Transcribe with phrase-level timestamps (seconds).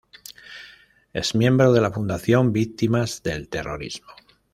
[1.13, 4.09] Es miembro de la Fundación Víctimas del Terrorismo.